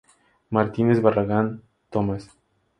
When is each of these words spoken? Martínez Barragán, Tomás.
Martínez 0.49 0.99
Barragán, 0.99 1.61
Tomás. 1.91 2.23